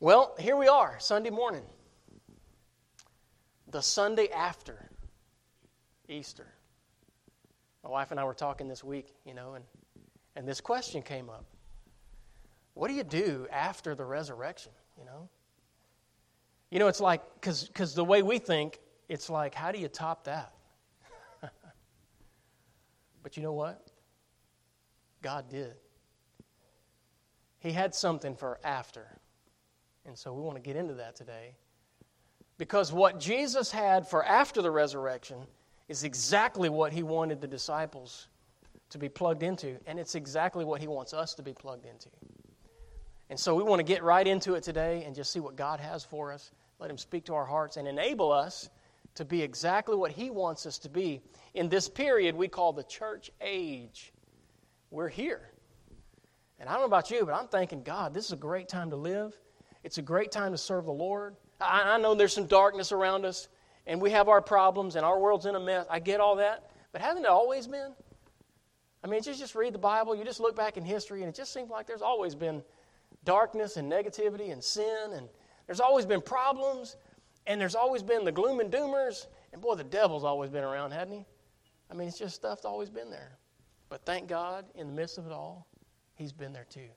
[0.00, 1.64] Well, here we are, Sunday morning.
[3.72, 4.88] The Sunday after
[6.08, 6.46] Easter.
[7.82, 9.64] My wife and I were talking this week, you know, and,
[10.36, 11.44] and this question came up.
[12.74, 15.28] What do you do after the resurrection, you know?
[16.70, 18.78] You know, it's like, because the way we think,
[19.08, 20.52] it's like, how do you top that?
[23.24, 23.90] but you know what?
[25.22, 25.74] God did.
[27.58, 29.17] He had something for after.
[30.08, 31.54] And so we want to get into that today.
[32.56, 35.36] Because what Jesus had for after the resurrection
[35.86, 38.28] is exactly what he wanted the disciples
[38.88, 42.08] to be plugged into, and it's exactly what he wants us to be plugged into.
[43.28, 45.78] And so we want to get right into it today and just see what God
[45.78, 46.52] has for us.
[46.78, 48.70] Let him speak to our hearts and enable us
[49.16, 51.20] to be exactly what he wants us to be
[51.52, 54.14] in this period we call the church age.
[54.90, 55.50] We're here.
[56.58, 58.88] And I don't know about you, but I'm thanking God, this is a great time
[58.90, 59.36] to live.
[59.84, 61.36] It's a great time to serve the Lord.
[61.60, 63.48] I, I know there's some darkness around us,
[63.86, 65.86] and we have our problems, and our world's in a mess.
[65.90, 66.70] I get all that.
[66.92, 67.92] But hasn't it always been?
[69.04, 71.34] I mean, just, just read the Bible, you just look back in history, and it
[71.34, 72.62] just seems like there's always been
[73.24, 75.28] darkness and negativity and sin, and
[75.66, 76.96] there's always been problems,
[77.46, 79.26] and there's always been the gloom and doomers.
[79.52, 81.26] And boy, the devil's always been around, hadn't he?
[81.90, 83.38] I mean, it's just stuff's always been there.
[83.88, 85.66] But thank God, in the midst of it all,
[86.14, 86.88] he's been there too.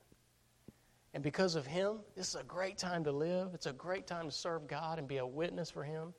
[1.13, 3.49] And because of him, this is a great time to live.
[3.53, 6.13] It's a great time to serve God and be a witness for him.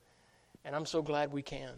[0.64, 1.72] And I'm so glad we can.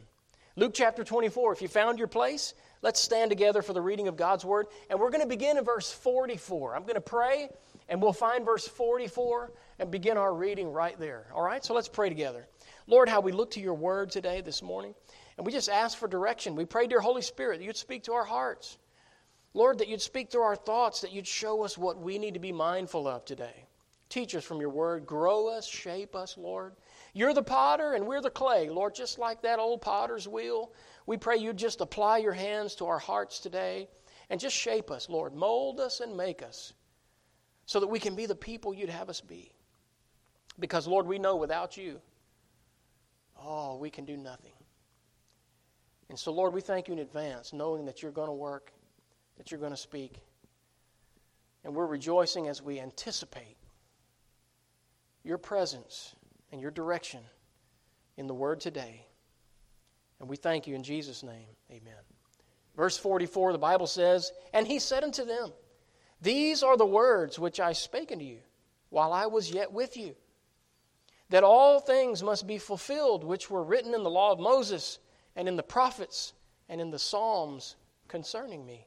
[0.56, 4.16] Luke chapter 24, if you found your place, let's stand together for the reading of
[4.16, 4.66] God's word.
[4.88, 6.76] And we're going to begin in verse 44.
[6.76, 7.48] I'm going to pray,
[7.88, 11.26] and we'll find verse 44 and begin our reading right there.
[11.34, 11.64] All right?
[11.64, 12.46] So let's pray together.
[12.86, 14.94] Lord, how we look to your word today, this morning,
[15.36, 16.54] and we just ask for direction.
[16.54, 18.78] We pray, dear Holy Spirit, that you'd speak to our hearts.
[19.55, 22.41] Lord, that you'd speak through our thoughts, that you'd show us what we need to
[22.41, 23.66] be mindful of today.
[24.08, 25.06] Teach us from your word.
[25.06, 26.74] Grow us, shape us, Lord.
[27.14, 30.72] You're the potter and we're the clay, Lord, just like that old potter's wheel.
[31.06, 33.89] We pray you just apply your hands to our hearts today
[34.28, 35.34] and just shape us, Lord.
[35.34, 36.73] Mold us and make us
[37.67, 39.52] so that we can be the people you'd have us be.
[40.58, 42.01] Because, Lord, we know without you,
[43.40, 44.52] oh, we can do nothing.
[46.08, 48.73] And so, Lord, we thank you in advance, knowing that you're going to work
[49.36, 50.17] that you're going to speak.
[51.64, 53.56] And we're rejoicing as we anticipate
[55.22, 56.14] your presence
[56.52, 57.20] and your direction
[58.17, 59.06] in the word today.
[60.20, 61.48] And we thank you in Jesus' name.
[61.70, 61.95] Amen.
[62.77, 65.52] Verse 44, the Bible says, And he said unto them,
[66.20, 68.39] These are the words which I spake unto you
[68.90, 70.14] while I was yet with you,
[71.30, 74.98] that all things must be fulfilled which were written in the law of Moses
[75.34, 76.33] and in the prophets
[76.68, 77.77] and in the Psalms
[78.08, 78.86] concerning me.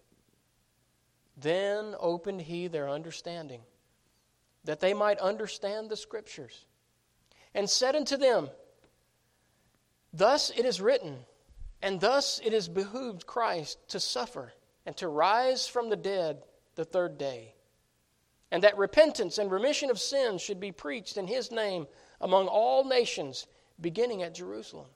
[1.37, 3.61] Then opened he their understanding,
[4.63, 6.65] that they might understand the Scriptures,
[7.53, 8.49] and said unto them,
[10.11, 11.25] Thus it is written,
[11.81, 14.51] and thus it is behooved Christ to suffer
[14.85, 16.41] and to rise from the dead
[16.73, 17.53] the third day,
[18.49, 21.85] and that repentance and remission of sins should be preached in his name
[22.19, 23.45] among all nations,
[23.79, 24.87] beginning at Jerusalem.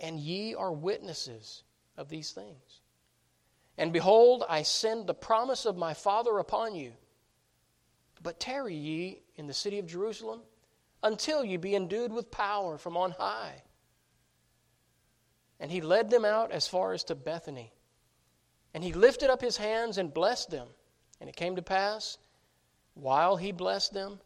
[0.00, 1.62] And ye are witnesses
[1.96, 2.81] of these things.
[3.78, 6.92] And behold, I send the promise of my Father upon you.
[8.22, 10.42] But tarry ye in the city of Jerusalem
[11.02, 13.62] until ye be endued with power from on high.
[15.58, 17.72] And he led them out as far as to Bethany.
[18.74, 20.68] And he lifted up his hands and blessed them.
[21.20, 22.18] And it came to pass,
[22.94, 24.20] while he blessed them,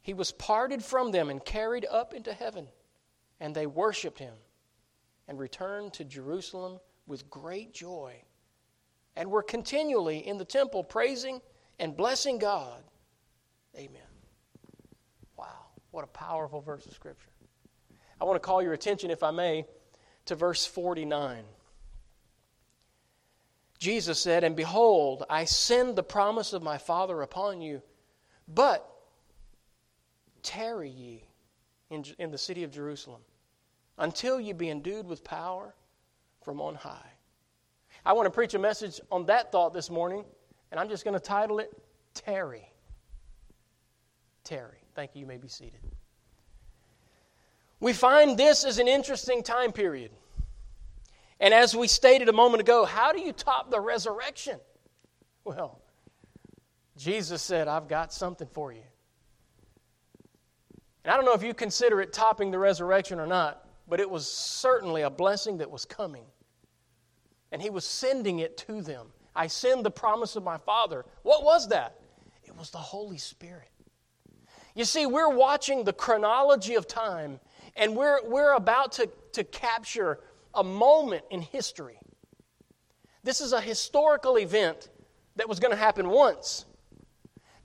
[0.00, 2.68] he was parted from them and carried up into heaven.
[3.40, 4.34] And they worshiped him
[5.28, 8.22] and returned to Jerusalem with great joy
[9.16, 11.40] and were continually in the temple praising
[11.78, 12.82] and blessing God.
[13.76, 14.00] Amen.
[15.36, 17.30] Wow, what a powerful verse of Scripture.
[18.20, 19.64] I want to call your attention, if I may,
[20.26, 21.44] to verse 49.
[23.78, 27.82] Jesus said, And behold, I send the promise of my Father upon you,
[28.46, 28.86] but
[30.42, 31.24] tarry ye
[31.88, 33.22] in, in the city of Jerusalem
[33.96, 35.74] until ye be endued with power
[36.42, 37.12] from on high.
[38.04, 40.24] I want to preach a message on that thought this morning,
[40.70, 41.70] and I'm just going to title it
[42.14, 42.70] Tarry.
[44.44, 44.78] Tarry.
[44.94, 45.20] Thank you.
[45.20, 45.80] You may be seated.
[47.78, 50.10] We find this as an interesting time period.
[51.40, 54.58] And as we stated a moment ago, how do you top the resurrection?
[55.44, 55.80] Well,
[56.98, 58.82] Jesus said, I've got something for you.
[61.04, 64.10] And I don't know if you consider it topping the resurrection or not, but it
[64.10, 66.24] was certainly a blessing that was coming
[67.52, 69.08] and he was sending it to them.
[69.34, 71.04] I send the promise of my Father.
[71.22, 72.00] What was that?
[72.44, 73.68] It was the Holy Spirit.
[74.74, 77.40] You see, we're watching the chronology of time,
[77.76, 80.20] and we're, we're about to, to capture
[80.54, 81.98] a moment in history.
[83.22, 84.88] This is a historical event
[85.36, 86.64] that was going to happen once.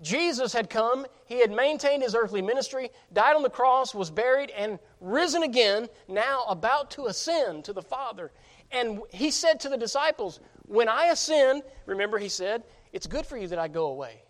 [0.01, 4.51] Jesus had come, he had maintained his earthly ministry, died on the cross, was buried,
[4.51, 8.31] and risen again, now about to ascend to the Father.
[8.71, 12.63] And he said to the disciples, When I ascend, remember he said,
[12.95, 14.23] it's good for you that I go away.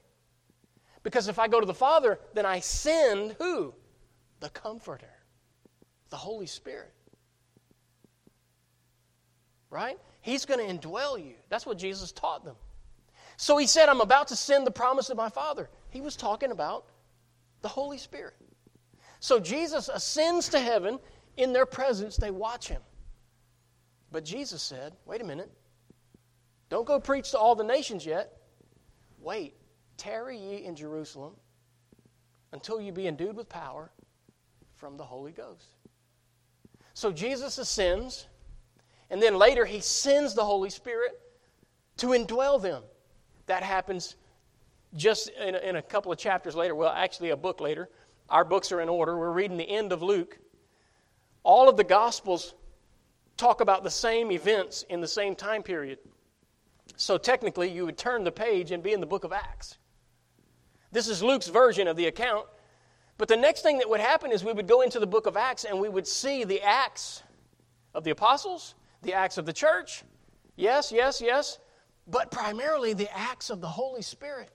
[1.03, 3.75] Because if I go to the Father, then I send who?
[4.39, 5.13] The Comforter,
[6.09, 6.91] the Holy Spirit.
[9.69, 9.99] Right?
[10.21, 11.35] He's going to indwell you.
[11.47, 12.55] That's what Jesus taught them.
[13.37, 15.69] So he said, I'm about to send the promise of my Father.
[15.91, 16.85] He was talking about
[17.61, 18.33] the Holy Spirit.
[19.19, 20.99] So Jesus ascends to heaven.
[21.37, 22.81] In their presence, they watch him.
[24.15, 25.51] But Jesus said, wait a minute.
[26.69, 28.31] Don't go preach to all the nations yet.
[29.19, 29.55] Wait,
[29.97, 31.33] tarry ye in Jerusalem
[32.53, 33.91] until you be endued with power
[34.75, 35.65] from the Holy Ghost.
[36.93, 38.27] So Jesus ascends,
[39.09, 41.19] and then later he sends the Holy Spirit
[41.97, 42.83] to indwell them.
[43.47, 44.15] That happens
[44.95, 46.73] just in a, in a couple of chapters later.
[46.73, 47.89] Well, actually, a book later.
[48.29, 49.17] Our books are in order.
[49.17, 50.39] We're reading the end of Luke.
[51.43, 52.53] All of the Gospels
[53.37, 55.99] talk about the same events in the same time period.
[56.97, 59.77] So technically, you would turn the page and be in the book of Acts.
[60.91, 62.47] This is Luke's version of the account.
[63.17, 65.37] But the next thing that would happen is we would go into the book of
[65.37, 67.23] Acts and we would see the acts
[67.93, 70.03] of the apostles, the acts of the church.
[70.55, 71.59] Yes, yes, yes
[72.07, 74.49] but primarily the acts of the Holy Spirit.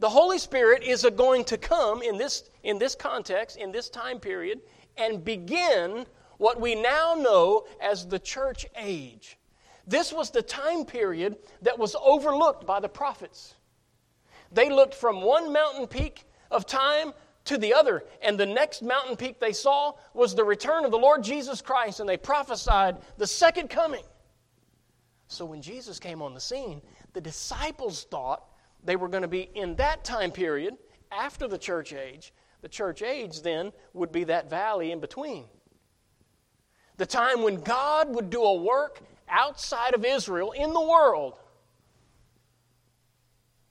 [0.00, 4.18] The Holy Spirit is going to come in this, in this context, in this time
[4.18, 4.60] period,
[4.96, 6.04] and begin
[6.44, 9.38] what we now know as the church age.
[9.86, 13.54] This was the time period that was overlooked by the prophets.
[14.52, 17.14] They looked from one mountain peak of time
[17.46, 20.98] to the other, and the next mountain peak they saw was the return of the
[20.98, 24.04] Lord Jesus Christ, and they prophesied the second coming.
[25.28, 26.82] So when Jesus came on the scene,
[27.14, 28.44] the disciples thought
[28.84, 30.74] they were going to be in that time period
[31.10, 32.34] after the church age.
[32.60, 35.46] The church age then would be that valley in between.
[36.96, 41.38] The time when God would do a work outside of Israel in the world.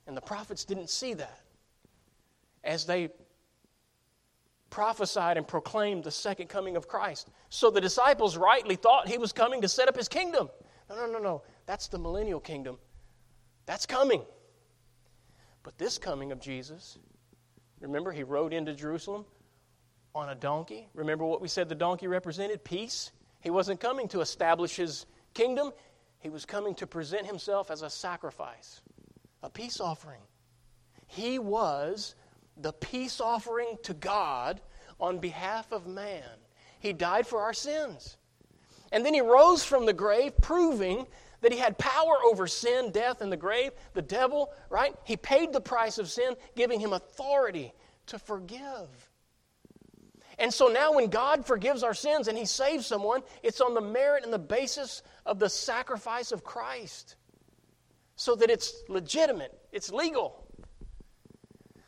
[0.08, 1.40] And the prophets didn't see that
[2.64, 3.10] as they
[4.70, 7.30] prophesied and proclaimed the second coming of Christ.
[7.50, 10.50] So the disciples rightly thought he was coming to set up his kingdom.
[10.90, 11.44] No, no, no, no.
[11.66, 12.78] That's the millennial kingdom.
[13.66, 14.24] That's coming.
[15.62, 16.98] But this coming of Jesus,
[17.80, 19.26] remember, he rode into Jerusalem
[20.16, 20.88] on a donkey.
[20.94, 22.64] Remember what we said the donkey represented?
[22.64, 23.12] Peace.
[23.42, 25.72] He wasn't coming to establish his kingdom,
[26.20, 28.82] he was coming to present himself as a sacrifice,
[29.42, 30.22] a peace offering.
[31.08, 32.16] He was
[32.58, 34.62] the peace offering to God
[35.00, 36.24] on behalf of man.
[36.80, 38.18] He died for our sins.
[38.92, 41.08] And then he rose from the grave, proving
[41.42, 44.96] that he had power over sin, death, and the grave, the devil, right?
[45.04, 47.74] He paid the price of sin, giving him authority
[48.08, 49.10] to forgive.
[50.40, 53.82] And so now, when God forgives our sins and He saves someone, it's on the
[53.82, 57.16] merit and the basis of the sacrifice of Christ.
[58.16, 60.48] So that it's legitimate, it's legal.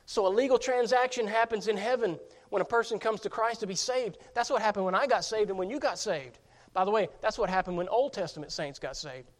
[0.07, 2.19] So, a legal transaction happens in heaven
[2.49, 4.19] when a person comes to Christ to be saved.
[4.35, 6.39] That's what happened when I got saved and when you got saved.
[6.73, 9.31] By the way, that's what happened when Old Testament saints got saved.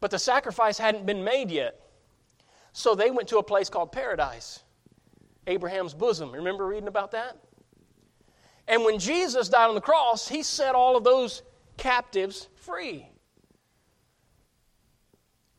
[0.00, 1.80] But the sacrifice hadn't been made yet.
[2.72, 4.62] So they went to a place called paradise,
[5.46, 6.32] Abraham's bosom.
[6.32, 7.38] Remember reading about that?
[8.68, 11.42] And when Jesus died on the cross, he set all of those
[11.76, 13.08] captives free.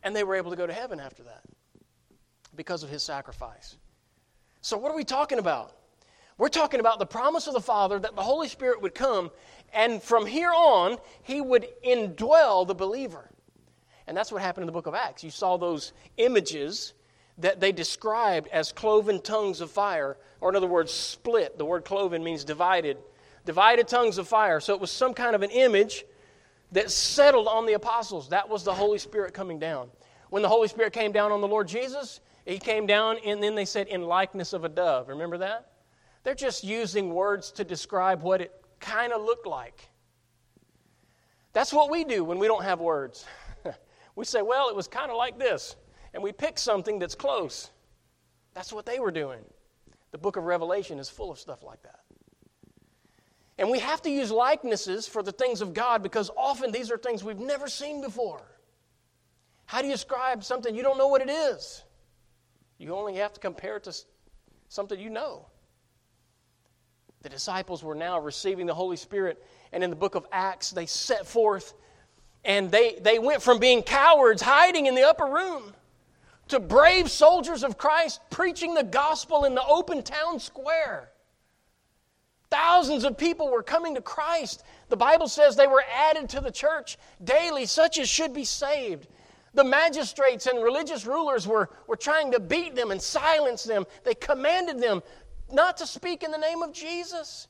[0.03, 1.43] And they were able to go to heaven after that
[2.55, 3.77] because of his sacrifice.
[4.61, 5.73] So, what are we talking about?
[6.37, 9.29] We're talking about the promise of the Father that the Holy Spirit would come,
[9.73, 13.29] and from here on, He would indwell the believer.
[14.07, 15.23] And that's what happened in the book of Acts.
[15.23, 16.93] You saw those images
[17.37, 21.57] that they described as cloven tongues of fire, or in other words, split.
[21.57, 22.97] The word cloven means divided.
[23.45, 24.59] Divided tongues of fire.
[24.59, 26.05] So it was some kind of an image
[26.71, 28.29] that settled on the apostles.
[28.29, 29.89] That was the Holy Spirit coming down.
[30.29, 33.55] When the Holy Spirit came down on the Lord Jesus, He came down, and then
[33.55, 35.09] they said, in likeness of a dove.
[35.09, 35.71] Remember that?
[36.23, 39.89] They're just using words to describe what it kind of looked like.
[41.53, 43.25] That's what we do when we don't have words.
[44.15, 45.75] we say, well, it was kind of like this.
[46.13, 47.69] And we pick something that's close.
[48.53, 49.43] That's what they were doing.
[50.11, 51.99] The book of Revelation is full of stuff like that.
[53.57, 56.97] And we have to use likenesses for the things of God because often these are
[56.97, 58.41] things we've never seen before.
[59.65, 61.83] How do you describe something you don't know what it is?
[62.77, 63.95] You only have to compare it to
[64.69, 65.47] something you know.
[67.21, 69.41] The disciples were now receiving the Holy Spirit,
[69.71, 71.73] and in the book of Acts, they set forth
[72.45, 75.73] and they, they went from being cowards hiding in the upper room
[76.49, 81.09] to brave soldiers of Christ preaching the gospel in the open town square.
[82.49, 84.63] Thousands of people were coming to Christ.
[84.89, 89.07] The Bible says they were added to the church daily, such as should be saved.
[89.55, 93.85] The magistrates and religious rulers were, were trying to beat them and silence them.
[94.03, 95.01] They commanded them
[95.51, 97.47] not to speak in the name of Jesus.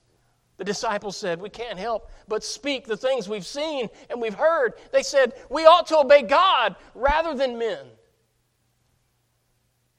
[0.58, 4.74] The disciples said, We can't help but speak the things we've seen and we've heard.
[4.92, 7.86] They said, We ought to obey God rather than men.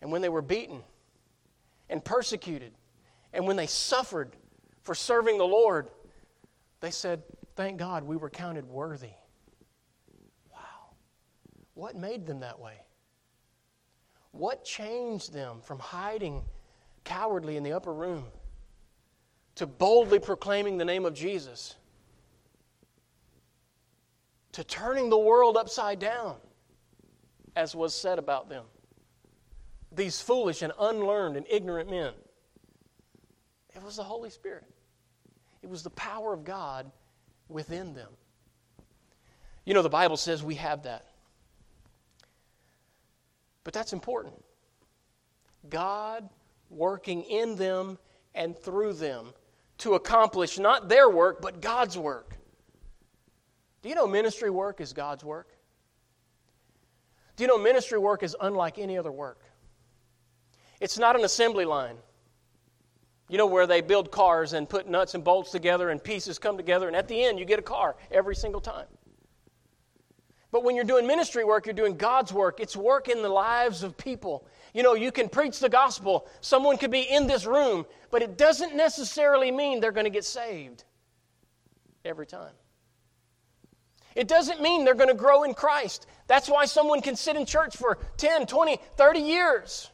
[0.05, 0.85] And when they were beaten
[1.89, 2.75] and persecuted,
[3.33, 4.37] and when they suffered
[4.83, 5.89] for serving the Lord,
[6.79, 7.25] they said,
[7.57, 9.15] Thank God we were counted worthy.
[10.53, 10.59] Wow.
[11.75, 12.75] What made them that way?
[14.31, 16.45] What changed them from hiding
[17.03, 18.27] cowardly in the upper room?
[19.57, 21.77] to boldly proclaiming the name of Jesus,
[24.53, 26.37] to turning the world upside down,
[27.57, 28.65] as was said about them.
[29.95, 32.13] These foolish and unlearned and ignorant men.
[33.75, 34.65] It was the Holy Spirit,
[35.63, 36.91] it was the power of God
[37.49, 38.11] within them.
[39.65, 41.07] You know, the Bible says we have that.
[43.65, 44.35] But that's important.
[45.71, 46.29] God
[46.69, 47.99] working in them
[48.35, 49.33] and through them
[49.79, 52.37] to accomplish not their work, but God's work.
[53.83, 55.49] Do you know ministry work is God's work?
[57.37, 59.41] Do you know ministry work is unlike any other work?
[60.81, 61.97] It's not an assembly line.
[63.29, 66.57] You know, where they build cars and put nuts and bolts together and pieces come
[66.57, 68.87] together, and at the end, you get a car every single time.
[70.53, 72.61] But when you're doing ministry work, you're doing God's work.
[72.61, 74.47] It's work in the lives of people.
[74.73, 76.29] You know, you can preach the gospel.
[76.43, 80.25] Someone could be in this room, but it doesn't necessarily mean they're going to get
[80.25, 80.85] saved
[82.05, 82.53] every time.
[84.15, 86.07] It doesn't mean they're going to grow in Christ.
[86.29, 89.91] That's why someone can sit in church for 10, 20, 30 years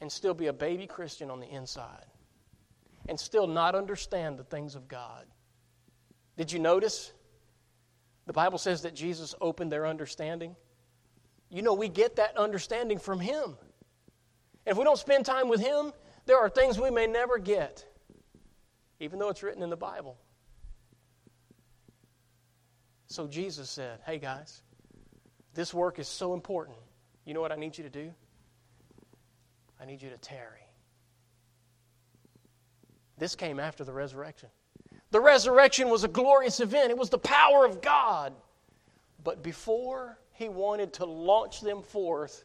[0.00, 2.06] and still be a baby Christian on the inside
[3.08, 5.24] and still not understand the things of God.
[6.36, 7.12] Did you notice?
[8.26, 10.54] The Bible says that Jesus opened their understanding.
[11.50, 13.56] You know, we get that understanding from Him.
[14.66, 15.92] And if we don't spend time with Him,
[16.26, 17.86] there are things we may never get,
[19.00, 20.18] even though it's written in the Bible.
[23.06, 24.62] So Jesus said, Hey guys,
[25.54, 26.76] this work is so important.
[27.24, 28.12] You know what I need you to do?
[29.80, 30.66] I need you to tarry.
[33.18, 34.48] This came after the resurrection.
[35.10, 38.34] The resurrection was a glorious event, it was the power of God.
[39.24, 42.44] But before he wanted to launch them forth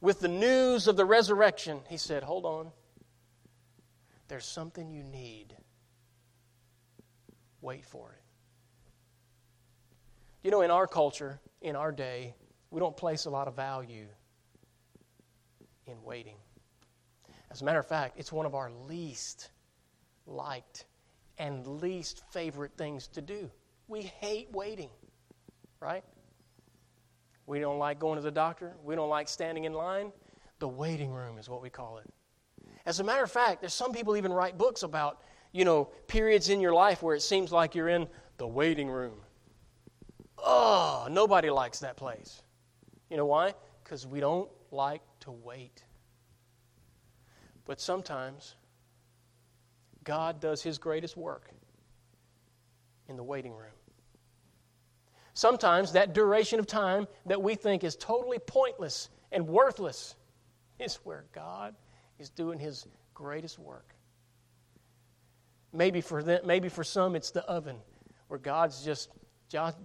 [0.00, 2.70] with the news of the resurrection, he said, Hold on.
[4.28, 5.54] There's something you need.
[7.60, 8.20] Wait for it.
[10.42, 12.34] You know, in our culture, in our day,
[12.70, 14.06] we don't place a lot of value
[15.86, 16.36] in waiting.
[17.50, 19.50] As a matter of fact, it's one of our least
[20.26, 20.86] liked
[21.38, 23.50] and least favorite things to do.
[23.88, 24.90] We hate waiting,
[25.80, 26.04] right?
[27.46, 28.74] We don't like going to the doctor.
[28.82, 30.12] We don't like standing in line.
[30.58, 32.10] The waiting room is what we call it.
[32.86, 35.22] As a matter of fact, there's some people even write books about,
[35.52, 39.18] you know, periods in your life where it seems like you're in the waiting room.
[40.38, 42.42] Oh, nobody likes that place.
[43.10, 43.54] You know why?
[43.82, 45.84] Because we don't like to wait.
[47.64, 48.54] But sometimes
[50.04, 51.50] God does his greatest work
[53.08, 53.72] in the waiting room.
[55.32, 60.14] Sometimes that duration of time that we think is totally pointless and worthless
[60.78, 61.74] is where God
[62.18, 63.94] is doing his greatest work.
[65.72, 67.76] Maybe for them, maybe for some it's the oven
[68.28, 69.10] where God's just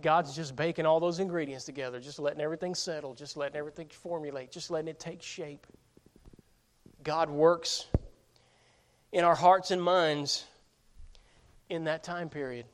[0.01, 4.51] God's just baking all those ingredients together, just letting everything settle, just letting everything formulate,
[4.51, 5.67] just letting it take shape.
[7.03, 7.85] God works
[9.11, 10.45] in our hearts and minds
[11.69, 12.65] in that time period.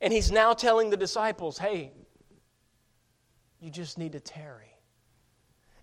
[0.00, 1.92] And he's now telling the disciples, hey,
[3.60, 4.74] you just need to tarry.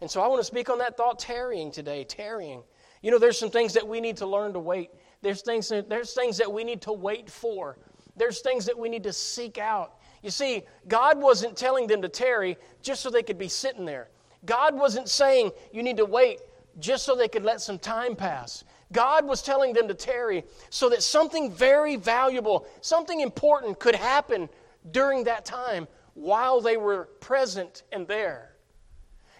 [0.01, 2.62] And so I want to speak on that thought tarrying today, tarrying.
[3.01, 4.89] You know, there's some things that we need to learn to wait.
[5.21, 7.77] There's things, there's things that we need to wait for.
[8.17, 9.96] There's things that we need to seek out.
[10.24, 14.09] You see, God wasn't telling them to tarry just so they could be sitting there.
[14.45, 16.39] God wasn't saying you need to wait
[16.79, 18.63] just so they could let some time pass.
[18.91, 24.50] God was telling them to tarry so that something very valuable, something important could happen
[24.91, 28.55] during that time while they were present and there.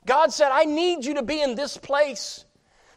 [0.06, 2.46] God said, I need you to be in this place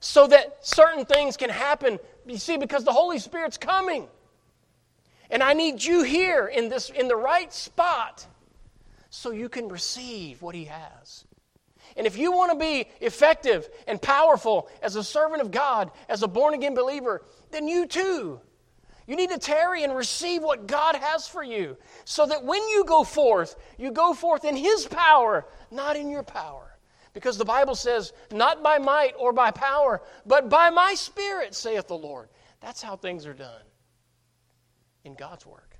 [0.00, 1.99] so that certain things can happen.
[2.26, 4.08] You see, because the Holy Spirit's coming.
[5.30, 8.26] And I need you here in this in the right spot
[9.10, 11.25] so you can receive what he has.
[11.96, 16.22] And if you want to be effective and powerful as a servant of God, as
[16.22, 18.40] a born again believer, then you too.
[19.06, 22.84] You need to tarry and receive what God has for you so that when you
[22.84, 26.78] go forth, you go forth in His power, not in your power.
[27.12, 31.88] Because the Bible says, not by might or by power, but by my Spirit, saith
[31.88, 32.28] the Lord.
[32.60, 33.62] That's how things are done
[35.04, 35.76] in God's work.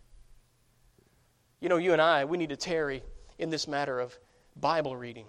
[1.61, 3.03] You know, you and I, we need to tarry
[3.39, 4.19] in this matter of
[4.57, 5.27] Bible reading.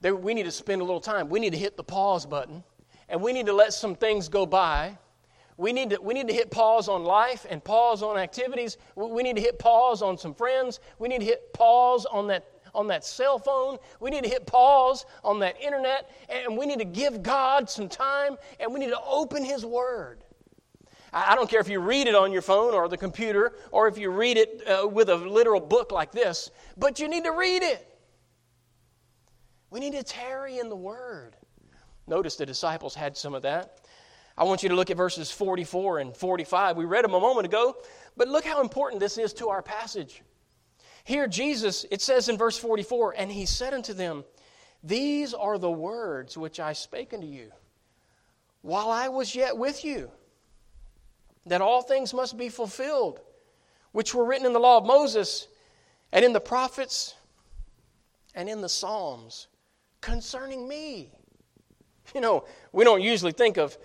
[0.00, 1.28] There, we need to spend a little time.
[1.28, 2.62] We need to hit the pause button,
[3.08, 4.96] and we need to let some things go by.
[5.56, 8.76] We need, to, we need to hit pause on life and pause on activities.
[8.94, 10.78] We need to hit pause on some friends.
[11.00, 13.78] We need to hit pause on that, on that cell phone.
[13.98, 16.12] We need to hit pause on that internet.
[16.28, 20.22] And we need to give God some time and we need to open His Word.
[21.12, 23.96] I don't care if you read it on your phone or the computer or if
[23.96, 27.62] you read it uh, with a literal book like this, but you need to read
[27.62, 27.84] it.
[29.70, 31.36] We need to tarry in the Word.
[32.06, 33.80] Notice the disciples had some of that.
[34.36, 36.76] I want you to look at verses 44 and 45.
[36.76, 37.76] We read them a moment ago,
[38.16, 40.22] but look how important this is to our passage.
[41.04, 44.24] Here, Jesus, it says in verse 44, and he said unto them,
[44.84, 47.50] These are the words which I spake unto you
[48.62, 50.10] while I was yet with you
[51.48, 53.20] that all things must be fulfilled,
[53.92, 55.48] which were written in the law of Moses
[56.12, 57.14] and in the prophets
[58.34, 59.48] and in the Psalms
[60.00, 61.10] concerning me.
[62.14, 63.76] You know, we don't usually think of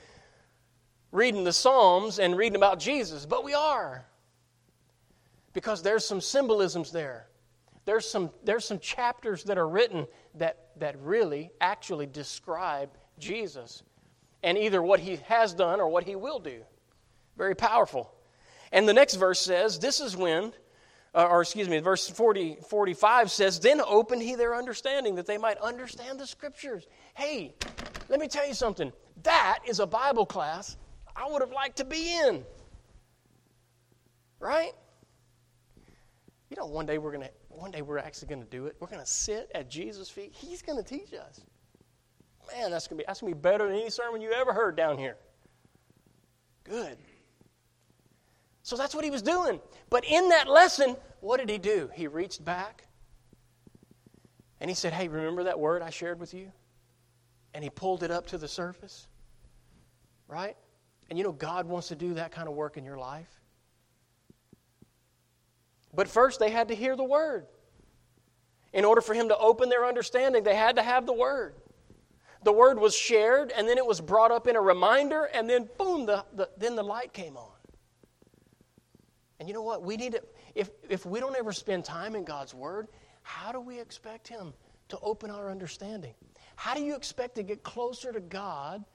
[1.12, 4.05] reading the Psalms and reading about Jesus, but we are.
[5.53, 7.27] Because there's some symbolisms there.
[7.86, 12.89] There's some, there's some chapters that are written that, that really actually describe
[13.20, 13.84] Jesus
[14.41, 16.63] and either what he has done or what he will do.
[17.38, 18.13] Very powerful.
[18.72, 20.54] And the next verse says, This is when,
[21.15, 25.38] uh, or excuse me, verse 40, 45 says, Then opened he their understanding that they
[25.38, 26.88] might understand the scriptures.
[27.15, 27.54] Hey,
[28.10, 28.91] let me tell you something.
[29.24, 30.78] That is a Bible class
[31.15, 32.43] I would have liked to be in.
[34.39, 34.74] Right?
[36.50, 38.76] You know, one day we're going to, one day we're actually going to do it.
[38.80, 40.34] We're going to sit at Jesus' feet.
[40.36, 41.41] He's going to teach us.
[42.52, 44.54] Man, that's going to be, that's going to be better than any sermon you ever
[44.54, 45.17] heard down here.
[46.63, 46.98] Good.
[48.63, 49.60] So that's what he was doing.
[49.89, 51.89] But in that lesson, what did he do?
[51.93, 52.88] He reached back
[54.60, 56.52] and he said, Hey, remember that word I shared with you?
[57.54, 59.08] And he pulled it up to the surface.
[60.28, 60.56] Right?
[61.10, 63.30] And you know, God wants to do that kind of work in your life.
[65.93, 67.45] But first, they had to hear the word.
[68.71, 71.54] In order for him to open their understanding, they had to have the word.
[72.43, 75.69] The word was shared, and then it was brought up in a reminder, and then
[75.78, 77.53] boom, the, the, then the light came on.
[79.43, 79.84] And you know what?
[79.84, 80.23] We need to,
[80.56, 82.88] if, if we don't ever spend time in God's Word,
[83.23, 84.53] how do we expect Him
[84.88, 86.13] to open our understanding?
[86.56, 88.86] How do you expect to get closer to God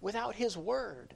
[0.00, 1.14] without His Word?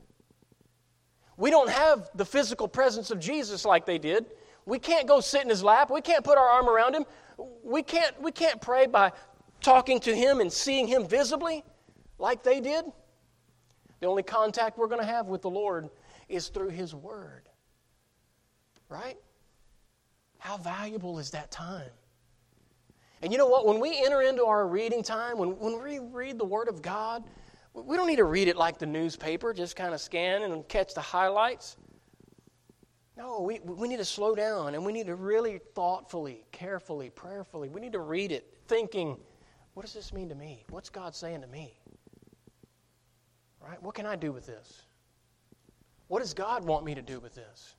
[1.36, 4.26] We don't have the physical presence of Jesus like they did.
[4.64, 5.90] We can't go sit in His lap.
[5.90, 7.04] We can't put our arm around Him.
[7.64, 9.10] We can't, we can't pray by
[9.60, 11.64] talking to Him and seeing Him visibly
[12.16, 12.84] like they did.
[13.98, 15.90] The only contact we're going to have with the Lord
[16.28, 17.47] is through His Word.
[18.88, 19.16] Right?
[20.38, 21.90] How valuable is that time?
[23.22, 23.66] And you know what?
[23.66, 27.24] When we enter into our reading time, when, when we read the Word of God,
[27.74, 30.94] we don't need to read it like the newspaper, just kind of scan and catch
[30.94, 31.76] the highlights.
[33.16, 37.68] No, we, we need to slow down and we need to really thoughtfully, carefully, prayerfully,
[37.68, 39.18] we need to read it thinking,
[39.74, 40.64] what does this mean to me?
[40.70, 41.74] What's God saying to me?
[43.60, 43.82] Right?
[43.82, 44.82] What can I do with this?
[46.06, 47.74] What does God want me to do with this?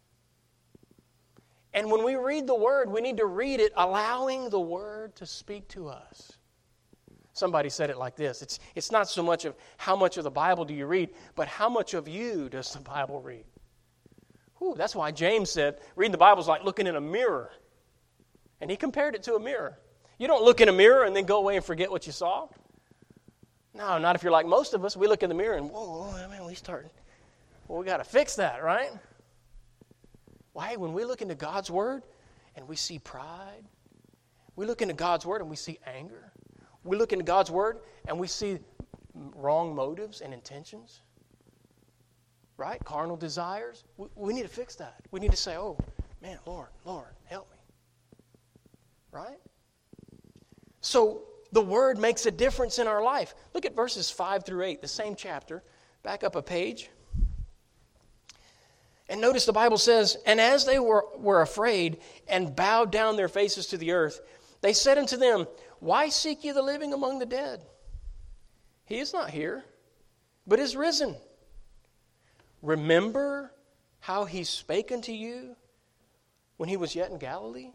[1.74, 5.26] And when we read the Word, we need to read it allowing the Word to
[5.26, 6.34] speak to us.
[7.34, 10.32] Somebody said it like this it's, it's not so much of how much of the
[10.32, 13.46] Bible do you read, but how much of you does the Bible read?
[14.58, 17.52] Whew, that's why James said reading the Bible is like looking in a mirror.
[18.62, 19.80] And he compared it to a mirror.
[20.18, 22.50] You don't look in a mirror and then go away and forget what you saw.
[23.74, 24.98] No, not if you're like most of us.
[24.98, 26.92] We look in the mirror and, whoa, whoa man, we start.
[27.70, 28.90] Well, we got to fix that, right?
[30.54, 30.76] Why?
[30.76, 32.04] When we look into God's Word
[32.56, 33.64] and we see pride,
[34.56, 36.32] we look into God's Word and we see anger,
[36.84, 38.60] we look into God's Word and we see
[39.14, 41.02] wrong motives and intentions,
[42.58, 42.84] right?
[42.84, 43.84] Carnal desires.
[43.98, 45.02] We, we need to fix that.
[45.12, 45.78] We need to say, oh,
[46.22, 47.58] man, Lord, Lord, help me.
[49.12, 49.40] Right?
[50.82, 53.34] So, the Word makes a difference in our life.
[53.54, 55.64] Look at verses 5 through 8, the same chapter.
[56.04, 56.90] Back up a page.
[59.10, 63.28] And notice the Bible says, And as they were, were afraid and bowed down their
[63.28, 64.22] faces to the earth,
[64.62, 65.48] they said unto them,
[65.80, 67.66] Why seek ye the living among the dead?
[68.86, 69.64] He is not here,
[70.46, 71.16] but is risen.
[72.62, 73.52] Remember
[74.00, 75.56] how he spake unto you
[76.58, 77.72] when he was yet in Galilee?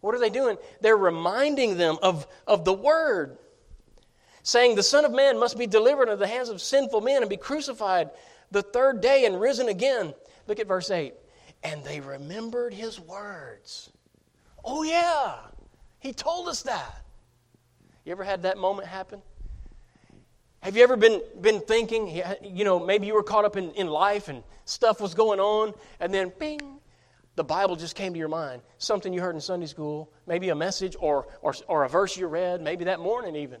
[0.00, 0.58] What are they doing?
[0.80, 3.36] They're reminding them of, of the word,
[4.42, 7.28] saying, The Son of Man must be delivered into the hands of sinful men and
[7.28, 8.10] be crucified
[8.50, 10.14] the third day and risen again.
[10.46, 11.14] Look at verse 8.
[11.62, 13.90] And they remembered his words.
[14.64, 15.36] Oh, yeah,
[15.98, 17.02] he told us that.
[18.04, 19.22] You ever had that moment happen?
[20.62, 23.86] Have you ever been, been thinking, you know, maybe you were caught up in, in
[23.86, 26.60] life and stuff was going on, and then bing,
[27.36, 28.60] the Bible just came to your mind.
[28.76, 32.26] Something you heard in Sunday school, maybe a message or, or, or a verse you
[32.26, 33.60] read, maybe that morning even.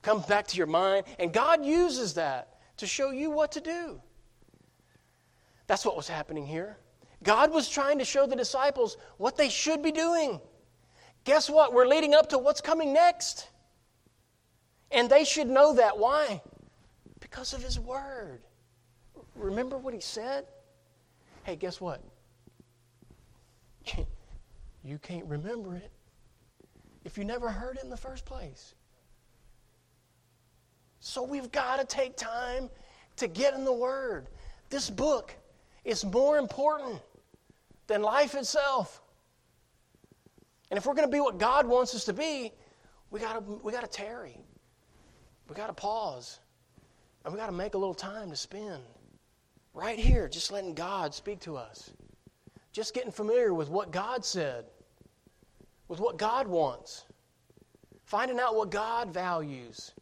[0.00, 4.00] Comes back to your mind, and God uses that to show you what to do.
[5.66, 6.76] That's what was happening here.
[7.22, 10.40] God was trying to show the disciples what they should be doing.
[11.24, 11.72] Guess what?
[11.72, 13.48] We're leading up to what's coming next.
[14.90, 15.98] And they should know that.
[15.98, 16.42] Why?
[17.20, 18.40] Because of His Word.
[19.34, 20.44] Remember what He said?
[21.44, 22.02] Hey, guess what?
[24.86, 25.90] You can't remember it
[27.04, 28.74] if you never heard it in the first place.
[31.06, 32.70] So we've got to take time
[33.16, 34.28] to get in the Word.
[34.70, 35.36] This book
[35.84, 36.98] is more important
[37.88, 39.02] than life itself.
[40.70, 42.52] And if we're going to be what God wants us to be,
[43.10, 44.38] we got to we got to tarry.
[45.46, 46.40] We got to pause.
[47.22, 48.82] And we got to make a little time to spend
[49.74, 51.90] right here, just letting God speak to us.
[52.72, 54.64] Just getting familiar with what God said,
[55.86, 57.04] with what God wants,
[58.06, 59.92] finding out what God values.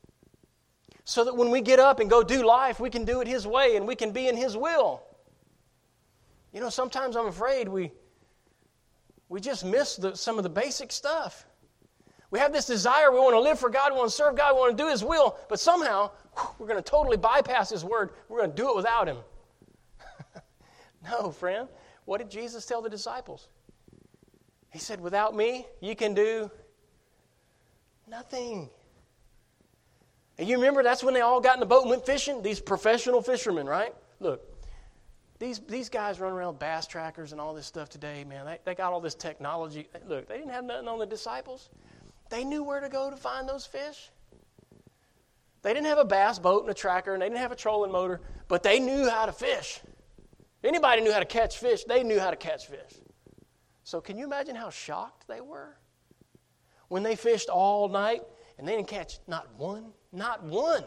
[1.05, 3.47] So that when we get up and go do life, we can do it His
[3.47, 5.03] way and we can be in His will.
[6.53, 7.91] You know, sometimes I'm afraid we,
[9.29, 11.47] we just miss the, some of the basic stuff.
[12.31, 14.55] We have this desire, we want to live for God, we want to serve God,
[14.55, 16.11] we want to do His will, but somehow
[16.59, 18.11] we're going to totally bypass His word.
[18.29, 19.19] We're going to do it without Him.
[21.11, 21.69] no, friend.
[22.05, 23.49] What did Jesus tell the disciples?
[24.71, 26.51] He said, Without me, you can do
[28.09, 28.71] nothing.
[30.43, 32.43] And you remember that's when they all got in the boat and went fishing?
[32.43, 33.95] These professional fishermen, right?
[34.19, 34.43] Look,
[35.39, 38.45] these, these guys run around bass trackers and all this stuff today, man.
[38.47, 39.89] They, they got all this technology.
[40.05, 41.71] Look, they didn't have nothing on the disciples.
[42.29, 44.11] They knew where to go to find those fish.
[45.63, 47.93] They didn't have a bass boat and a tracker, and they didn't have a trolling
[47.93, 49.81] motor, but they knew how to fish
[50.65, 53.01] anybody knew how to catch fish, they knew how to catch fish.
[53.85, 55.77] So, can you imagine how shocked they were
[56.89, 58.23] when they fished all night
[58.63, 60.85] and they didn't catch not one, not one?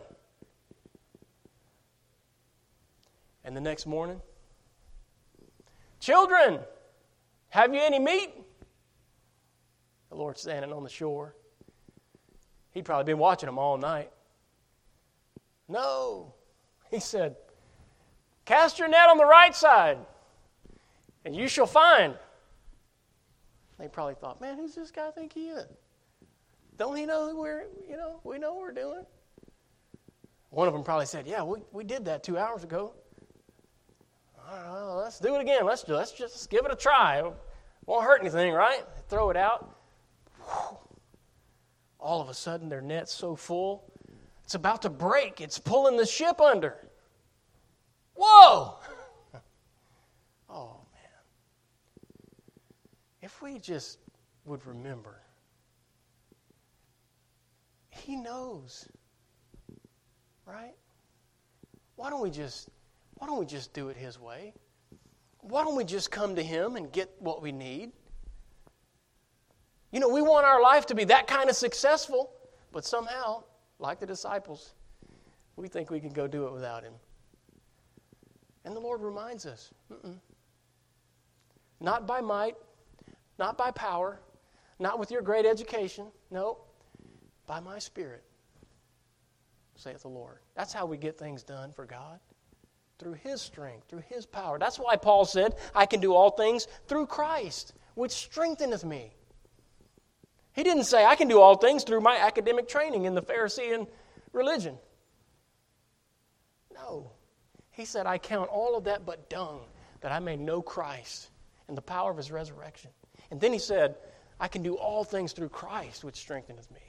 [3.43, 4.21] And the next morning,
[5.99, 6.59] children,
[7.49, 8.31] have you any meat?
[10.09, 11.35] The Lord standing on the shore.
[12.71, 14.09] He'd probably been watching them all night.
[15.67, 16.33] No.
[16.89, 17.35] He said,
[18.45, 19.97] Cast your net on the right side,
[21.25, 22.15] and you shall find.
[23.77, 25.67] They probably thought, man, who's this guy think he is?
[26.77, 29.05] Don't he know we're, you know, we know what we're doing?
[30.49, 32.93] One of them probably said, yeah, we, we did that two hours ago.
[34.37, 35.65] All right, well, let's do it again.
[35.65, 37.19] Let's, let's just give it a try.
[37.19, 37.33] It
[37.85, 38.83] won't hurt anything, right?
[39.09, 39.77] Throw it out.
[41.99, 43.91] All of a sudden, their net's so full,
[44.43, 45.41] it's about to break.
[45.41, 46.75] It's pulling the ship under.
[48.15, 48.75] Whoa!
[50.49, 51.11] oh, man.
[53.21, 53.97] If we just
[54.45, 55.19] would remember,
[57.95, 58.87] He knows,
[60.45, 60.73] right?
[61.95, 62.69] Why don't we just
[63.15, 64.53] why don't we just do it his way?
[65.39, 67.91] Why don't we just come to him and get what we need?
[69.91, 72.31] You know, we want our life to be that kind of successful,
[72.73, 73.43] but somehow,
[73.79, 74.73] like the disciples,
[75.55, 76.93] we think we can go do it without him.
[78.65, 79.71] And the Lord reminds us
[81.79, 82.55] not by might,
[83.39, 84.19] not by power,
[84.79, 86.07] not with your great education.
[86.31, 86.57] No,
[87.45, 88.23] by my Spirit,
[89.75, 90.37] saith the Lord.
[90.55, 92.19] That's how we get things done for God.
[92.97, 94.57] Through His strength, through His power.
[94.57, 99.13] That's why Paul said, I can do all things through Christ, which strengtheneth me.
[100.53, 103.85] He didn't say, I can do all things through my academic training in the Pharisee
[104.31, 104.77] religion.
[106.73, 107.11] No.
[107.71, 109.59] He said, I count all of that but dung,
[109.99, 111.29] that I may know Christ
[111.67, 112.91] and the power of his resurrection.
[113.31, 113.95] And then he said,
[114.39, 116.79] I can do all things through Christ, which strengtheneth me.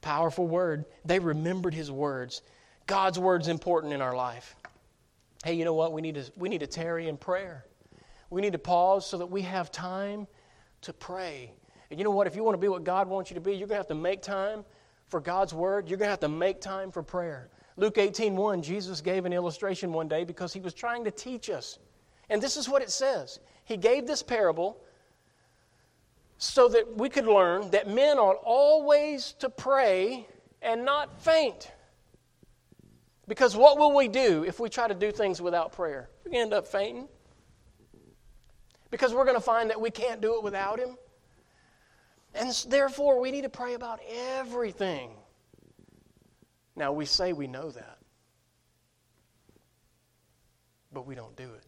[0.00, 0.84] Powerful word.
[1.04, 2.42] They remembered his words.
[2.86, 4.56] God's word's important in our life.
[5.44, 5.92] Hey, you know what?
[5.92, 7.64] We need to, we need to tarry in prayer.
[8.30, 10.26] We need to pause so that we have time
[10.82, 11.52] to pray.
[11.90, 12.26] And you know what?
[12.26, 13.88] If you want to be what God wants you to be, you're going to have
[13.88, 14.64] to make time
[15.08, 15.88] for God's word.
[15.88, 17.48] You're going to have to make time for prayer.
[17.76, 21.50] Luke 18 1, Jesus gave an illustration one day because he was trying to teach
[21.50, 21.78] us.
[22.28, 24.82] And this is what it says He gave this parable
[26.42, 30.26] so that we could learn that men ought always to pray
[30.62, 31.70] and not faint.
[33.28, 36.08] Because what will we do if we try to do things without prayer?
[36.24, 37.08] To end up fainting.
[38.90, 40.96] Because we're going to find that we can't do it without Him.
[42.34, 44.00] And therefore, we need to pray about
[44.38, 45.10] everything.
[46.74, 47.98] Now, we say we know that,
[50.90, 51.66] but we don't do it.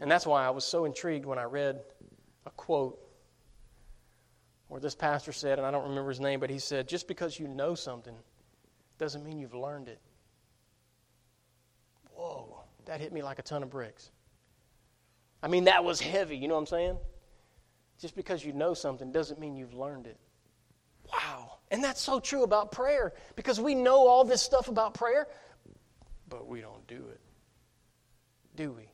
[0.00, 1.80] And that's why I was so intrigued when I read
[2.46, 2.98] a quote
[4.68, 7.38] where this pastor said, and I don't remember his name, but he said, just because
[7.38, 8.14] you know something
[8.98, 10.00] doesn't mean you've learned it.
[12.14, 14.10] Whoa, that hit me like a ton of bricks.
[15.42, 16.98] I mean, that was heavy, you know what I'm saying?
[18.00, 20.18] Just because you know something doesn't mean you've learned it.
[21.12, 21.58] Wow.
[21.70, 25.26] And that's so true about prayer because we know all this stuff about prayer,
[26.28, 27.20] but we don't do it.
[28.56, 28.90] Do we?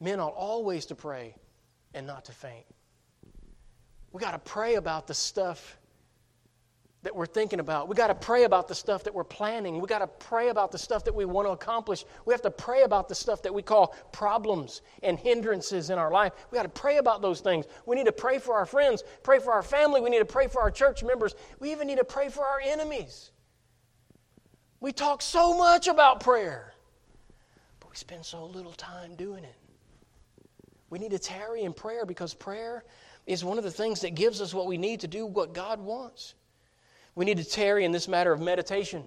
[0.00, 1.36] Men ought always to pray
[1.94, 2.66] and not to faint.
[4.12, 5.78] We got to pray about the stuff
[7.02, 7.88] that we're thinking about.
[7.88, 9.80] We got to pray about the stuff that we're planning.
[9.80, 12.04] We got to pray about the stuff that we want to accomplish.
[12.24, 16.12] We have to pray about the stuff that we call problems and hindrances in our
[16.12, 16.32] life.
[16.50, 17.66] We got to pray about those things.
[17.86, 20.00] We need to pray for our friends, pray for our family.
[20.00, 21.34] We need to pray for our church members.
[21.58, 23.32] We even need to pray for our enemies.
[24.80, 26.72] We talk so much about prayer,
[27.80, 29.61] but we spend so little time doing it.
[30.92, 32.84] We need to tarry in prayer because prayer
[33.26, 35.80] is one of the things that gives us what we need to do what God
[35.80, 36.34] wants.
[37.14, 39.02] We need to tarry in this matter of meditation.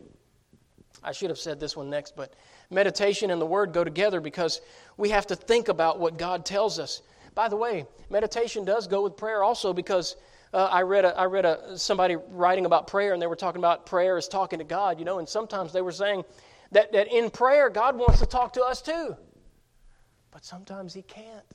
[1.04, 2.34] I should have said this one next, but
[2.72, 4.62] meditation and the Word go together because
[4.98, 7.04] we have to think about what God tells us.
[7.36, 10.16] By the way, meditation does go with prayer also because
[10.56, 13.62] uh, I read, a, I read a, somebody writing about prayer and they were talking
[13.62, 16.24] about prayer as talking to God, you know, and sometimes they were saying
[16.72, 19.16] that, that in prayer God wants to talk to us too.
[20.32, 21.46] But sometimes He can't.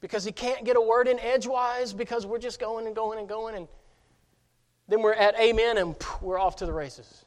[0.00, 3.28] Because He can't get a word in edgewise because we're just going and going and
[3.28, 3.68] going and
[4.88, 7.24] then we're at amen and we're off to the races.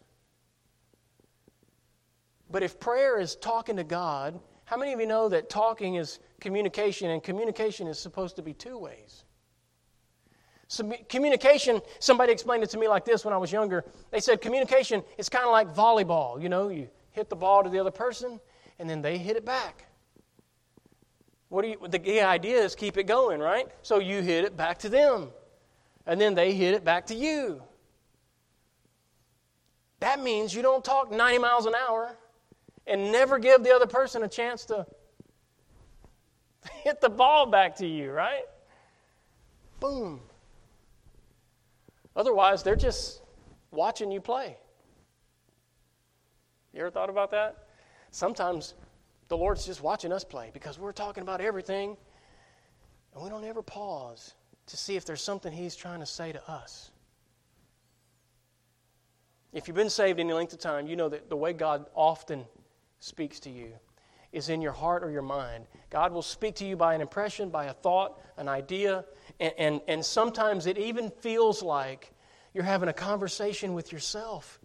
[2.52, 6.20] But if prayer is talking to God, how many of you know that talking is
[6.40, 9.24] communication and communication is supposed to be two ways?
[10.68, 13.84] So communication, somebody explained it to me like this when I was younger.
[14.12, 16.42] They said communication is kind of like volleyball.
[16.42, 18.40] You know, you hit the ball to the other person
[18.78, 19.86] and then they hit it back.
[21.50, 23.68] What do you, the idea is keep it going, right?
[23.82, 25.30] So you hit it back to them
[26.06, 27.62] and then they hit it back to you.
[30.00, 32.16] That means you don't talk 90 miles an hour
[32.88, 34.86] and never give the other person a chance to
[36.84, 38.44] hit the ball back to you, right?
[39.80, 40.22] Boom.
[42.16, 43.22] Otherwise, they're just
[43.72, 44.58] watching you play.
[46.74, 47.68] You ever thought about that?
[48.12, 48.74] Sometimes
[49.30, 51.96] the Lord's just watching us play because we're talking about everything
[53.14, 54.34] and we don't ever pause
[54.68, 56.92] to see if there's something He's trying to say to us.
[59.54, 62.46] If you've been saved any length of time, you know that the way God often
[63.00, 63.72] speaks to you
[64.32, 65.66] is in your heart or your mind.
[65.90, 69.06] God will speak to you by an impression, by a thought, an idea,
[69.40, 72.14] and, and, and sometimes it even feels like
[72.54, 74.59] you're having a conversation with yourself.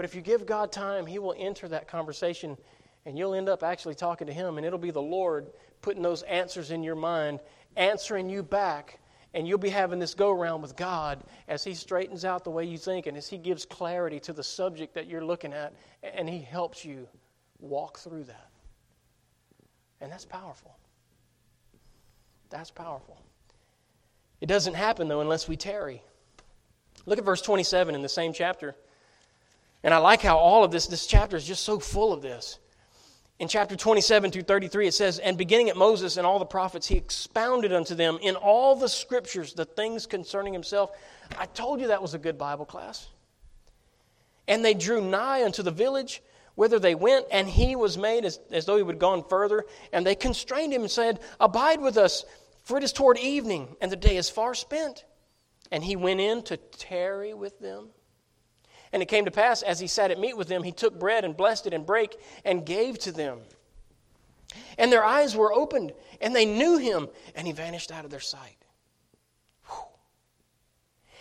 [0.00, 2.56] But if you give God time, He will enter that conversation
[3.04, 5.50] and you'll end up actually talking to Him, and it'll be the Lord
[5.82, 7.40] putting those answers in your mind,
[7.76, 8.98] answering you back,
[9.34, 12.64] and you'll be having this go around with God as He straightens out the way
[12.64, 16.26] you think and as He gives clarity to the subject that you're looking at, and
[16.26, 17.06] He helps you
[17.58, 18.48] walk through that.
[20.00, 20.78] And that's powerful.
[22.48, 23.20] That's powerful.
[24.40, 26.02] It doesn't happen, though, unless we tarry.
[27.04, 28.74] Look at verse 27 in the same chapter.
[29.82, 32.58] And I like how all of this, this chapter is just so full of this
[33.40, 36.86] in chapter 27 through 33, it says, And beginning at Moses and all the prophets,
[36.86, 40.90] he expounded unto them in all the scriptures the things concerning himself.
[41.38, 43.08] I told you that was a good Bible class.
[44.46, 46.22] And they drew nigh unto the village
[46.54, 49.64] whither they went, and he was made as, as though he would gone further.
[49.90, 52.26] And they constrained him and said, Abide with us,
[52.62, 55.06] for it is toward evening, and the day is far spent.
[55.72, 57.88] And he went in to tarry with them.
[58.92, 61.24] And it came to pass, as he sat at meat with them, he took bread
[61.24, 63.38] and blessed it and brake and gave to them.
[64.78, 68.18] And their eyes were opened, and they knew him, and he vanished out of their
[68.18, 68.56] sight.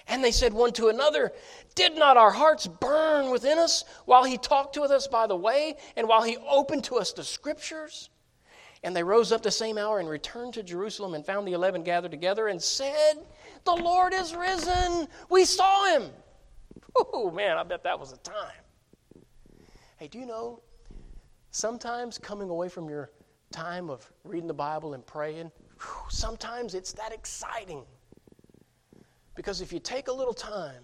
[0.10, 1.32] And they said one to another,
[1.76, 5.76] Did not our hearts burn within us while he talked to us by the way,
[5.96, 8.10] and while he opened to us the scriptures?
[8.82, 11.84] And they rose up the same hour and returned to Jerusalem and found the eleven
[11.84, 13.14] gathered together and said,
[13.66, 15.08] The Lord is risen.
[15.30, 16.10] We saw him.
[16.96, 18.64] Oh, man, I bet that was a time.
[19.98, 20.62] Hey, do you know,
[21.52, 23.12] sometimes coming away from your
[23.52, 25.52] time of reading the Bible and praying,
[26.10, 27.84] sometimes it's that exciting.
[29.36, 30.84] Because if you take a little time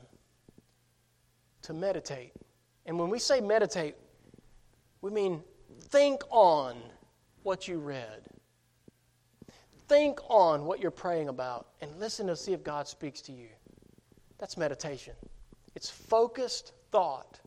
[1.62, 2.34] to meditate,
[2.86, 3.96] and when we say meditate,
[5.02, 5.42] we mean
[5.90, 6.78] think on
[7.44, 8.28] what you read.
[9.88, 13.50] Think on what you're praying about and listen to see if God speaks to you.
[14.40, 15.14] That's meditation.
[15.76, 17.40] It's focused thought.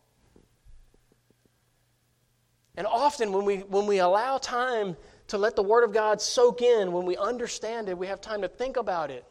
[2.76, 4.96] And often when we when we allow time
[5.28, 8.42] to let the word of God soak in, when we understand it, we have time
[8.42, 9.24] to think about it.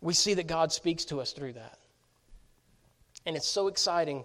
[0.00, 1.78] We see that God speaks to us through that.
[3.26, 4.24] And it's so exciting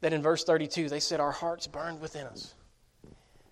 [0.00, 2.54] that in verse 32 they said our hearts burned within us.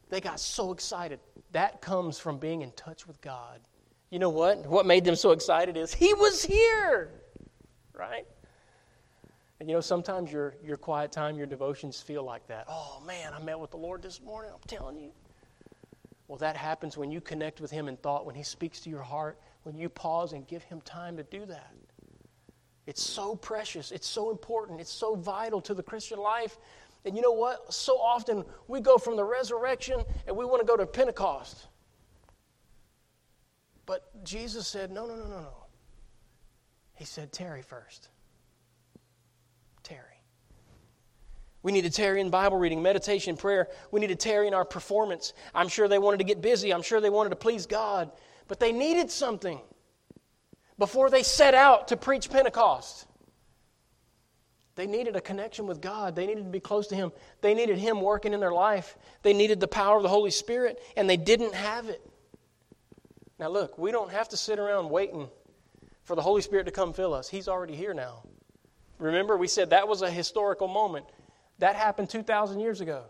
[0.08, 1.20] They got so excited.
[1.52, 3.60] That comes from being in touch with God.
[4.10, 4.66] You know what?
[4.66, 7.10] What made them so excited is He was here,
[7.94, 8.26] right?
[9.62, 12.64] And you know, sometimes your, your quiet time, your devotions feel like that.
[12.68, 15.12] Oh, man, I met with the Lord this morning, I'm telling you.
[16.26, 19.02] Well, that happens when you connect with Him in thought, when He speaks to your
[19.02, 21.72] heart, when you pause and give Him time to do that.
[22.88, 26.58] It's so precious, it's so important, it's so vital to the Christian life
[27.04, 27.72] and you know what?
[27.72, 31.68] So often we go from the resurrection and we want to go to Pentecost.
[33.86, 35.54] But Jesus said, no, no, no, no, no.
[36.94, 38.08] He said, tarry first.
[39.82, 40.20] Tarry.
[41.62, 43.68] We need to tarry in Bible reading, meditation, prayer.
[43.90, 45.32] We need to tarry in our performance.
[45.54, 46.72] I'm sure they wanted to get busy.
[46.72, 48.10] I'm sure they wanted to please God.
[48.48, 49.60] But they needed something
[50.78, 53.06] before they set out to preach Pentecost.
[54.74, 56.16] They needed a connection with God.
[56.16, 57.12] They needed to be close to Him.
[57.42, 58.96] They needed Him working in their life.
[59.22, 62.00] They needed the power of the Holy Spirit, and they didn't have it.
[63.38, 65.28] Now, look, we don't have to sit around waiting
[66.04, 67.28] for the Holy Spirit to come fill us.
[67.28, 68.22] He's already here now.
[68.98, 71.06] Remember, we said that was a historical moment.
[71.62, 73.04] That happened 2,000 years ago.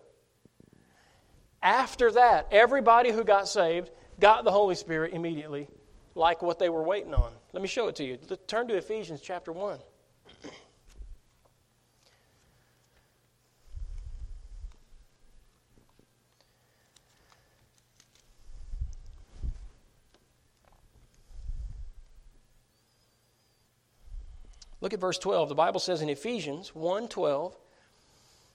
[1.63, 5.69] After that, everybody who got saved got the Holy Spirit immediately,
[6.15, 7.33] like what they were waiting on.
[7.55, 8.19] Let me show it to you.
[8.47, 9.79] Turn to Ephesians chapter 1.
[24.83, 25.49] Look at verse 12.
[25.49, 27.55] The Bible says in Ephesians 1:12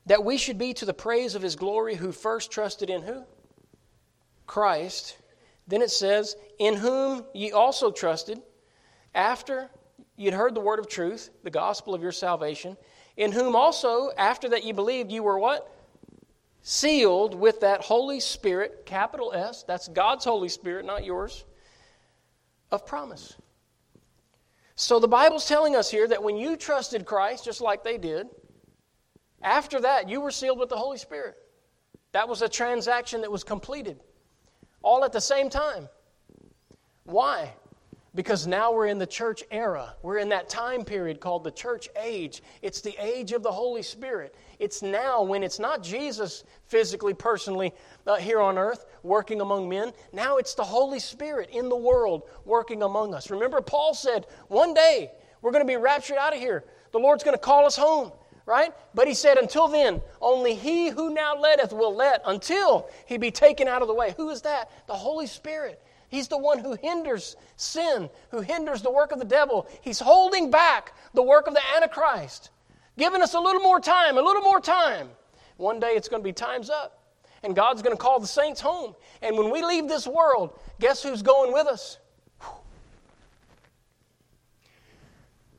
[0.07, 3.23] that we should be to the praise of his glory who first trusted in who?
[4.45, 5.17] Christ.
[5.67, 8.41] Then it says, "In whom ye also trusted
[9.13, 9.69] after
[10.15, 12.77] you'd heard the word of truth, the gospel of your salvation,
[13.17, 15.69] in whom also after that ye believed you were what?
[16.61, 21.45] Sealed with that Holy Spirit, capital S, that's God's Holy Spirit, not yours,
[22.71, 23.35] of promise."
[24.75, 28.29] So the Bible's telling us here that when you trusted Christ, just like they did,
[29.41, 31.35] after that, you were sealed with the Holy Spirit.
[32.11, 33.99] That was a transaction that was completed,
[34.81, 35.87] all at the same time.
[37.03, 37.53] Why?
[38.17, 39.93] because now we're in the church era.
[40.01, 42.41] We're in that time period called the church age.
[42.63, 44.33] It's the age of the Holy Spirit.
[44.57, 47.75] It's now when it's not Jesus physically, personally
[48.07, 49.93] uh, here on earth working among men.
[50.13, 53.29] Now it's the Holy Spirit in the world working among us.
[53.29, 55.11] Remember, Paul said, one day
[55.43, 56.63] we're going to be raptured out of here.
[56.93, 58.11] The Lord's going to call us home
[58.47, 58.73] right?
[58.95, 63.29] But he said, Until then, only he who now letteth will let until he be
[63.29, 64.15] taken out of the way.
[64.17, 64.71] Who is that?
[64.87, 65.79] The Holy Spirit.
[66.09, 69.67] He's the one who hinders sin, who hinders the work of the devil.
[69.81, 72.49] He's holding back the work of the Antichrist,
[72.97, 75.09] giving us a little more time, a little more time.
[75.57, 77.03] One day it's going to be time's up,
[77.43, 78.95] and God's going to call the saints home.
[79.21, 81.97] And when we leave this world, guess who's going with us?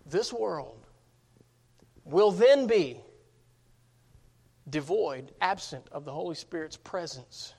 [0.07, 0.78] This world
[2.09, 3.01] will then be
[4.69, 7.55] devoid, absent of the Holy Spirit's presence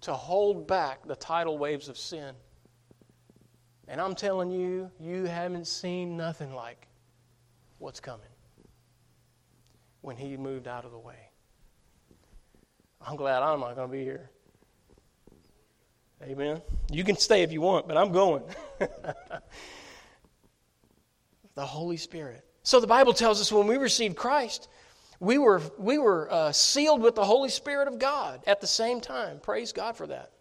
[0.00, 2.34] to hold back the tidal waves of sin.
[3.88, 6.88] And I'm telling you, you haven't seen nothing like
[7.78, 8.26] what's coming
[10.00, 11.28] when he moved out of the way.
[13.06, 14.30] I'm glad I'm not going to be here.
[16.22, 16.62] Amen.
[16.90, 18.44] You can stay if you want, but I'm going.
[21.54, 22.44] the Holy Spirit.
[22.62, 24.68] So the Bible tells us when we received Christ,
[25.20, 29.00] We were, we were uh, sealed with the Holy Spirit of God at the same
[29.00, 29.40] time.
[29.40, 30.32] Praise God for that.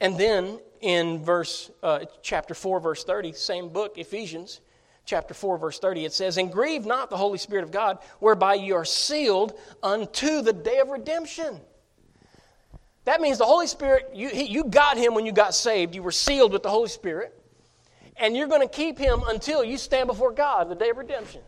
[0.00, 4.60] And then in verse uh, chapter 4 verse 30 same book ephesians
[5.06, 8.54] chapter 4 verse 30 it says and grieve not the holy spirit of god whereby
[8.54, 11.60] you are sealed unto the day of redemption
[13.04, 16.02] that means the holy spirit you, he, you got him when you got saved you
[16.02, 17.40] were sealed with the holy spirit
[18.16, 21.40] and you're going to keep him until you stand before god the day of redemption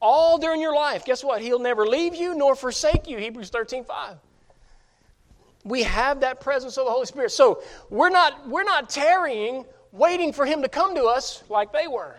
[0.00, 3.84] all during your life guess what he'll never leave you nor forsake you hebrews 13
[3.84, 4.16] 5
[5.64, 7.30] we have that presence of the Holy Spirit.
[7.30, 11.86] So we're not, we're not tarrying, waiting for Him to come to us like they
[11.86, 12.16] were.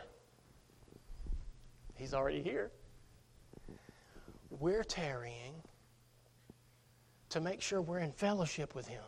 [1.95, 2.71] He's already here.
[4.59, 5.55] We're tarrying
[7.29, 9.03] to make sure we're in fellowship with Him,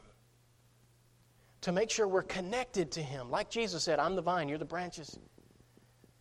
[1.62, 3.30] to make sure we're connected to Him.
[3.30, 5.18] Like Jesus said, I'm the vine, you're the branches.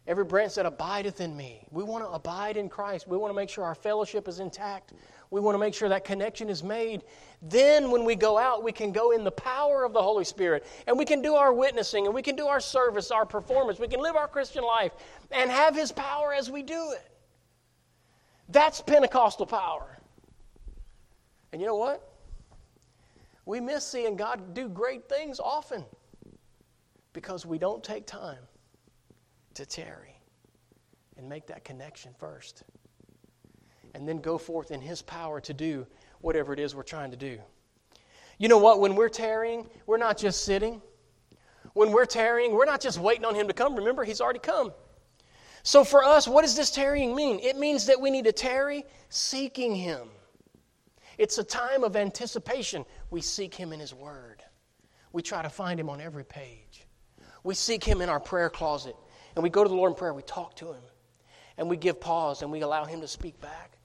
[0.06, 1.66] Every branch that abideth in me.
[1.70, 3.06] We want to abide in Christ.
[3.06, 4.92] We want to make sure our fellowship is intact.
[5.30, 7.04] We want to make sure that connection is made.
[7.42, 10.66] Then, when we go out, we can go in the power of the Holy Spirit
[10.88, 13.78] and we can do our witnessing and we can do our service, our performance.
[13.78, 14.92] We can live our Christian life
[15.30, 17.08] and have His power as we do it.
[18.48, 19.96] That's Pentecostal power.
[21.52, 22.09] And you know what?
[23.50, 25.84] We miss seeing God do great things often
[27.12, 28.38] because we don't take time
[29.54, 30.14] to tarry
[31.16, 32.62] and make that connection first.
[33.92, 35.84] And then go forth in His power to do
[36.20, 37.40] whatever it is we're trying to do.
[38.38, 38.78] You know what?
[38.78, 40.80] When we're tarrying, we're not just sitting.
[41.72, 43.74] When we're tarrying, we're not just waiting on Him to come.
[43.74, 44.70] Remember, He's already come.
[45.64, 47.40] So for us, what does this tarrying mean?
[47.40, 50.08] It means that we need to tarry seeking Him.
[51.20, 52.86] It's a time of anticipation.
[53.10, 54.42] We seek Him in His Word.
[55.12, 56.86] We try to find Him on every page.
[57.44, 58.96] We seek Him in our prayer closet.
[59.36, 60.82] And we go to the Lord in prayer, we talk to Him,
[61.58, 63.76] and we give pause, and we allow Him to speak back.